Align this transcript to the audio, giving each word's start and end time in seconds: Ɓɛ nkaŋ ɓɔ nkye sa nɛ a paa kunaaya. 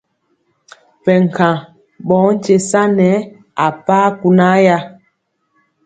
Ɓɛ 1.03 1.13
nkaŋ 1.25 1.55
ɓɔ 2.07 2.15
nkye 2.35 2.55
sa 2.69 2.81
nɛ 2.97 3.09
a 3.65 3.67
paa 3.85 4.07
kunaaya. 4.19 4.77